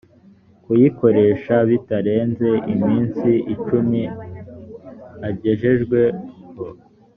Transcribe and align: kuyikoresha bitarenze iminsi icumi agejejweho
kuyikoresha 0.63 1.55
bitarenze 1.69 2.49
iminsi 2.73 3.29
icumi 3.53 4.01
agejejweho 5.27 6.19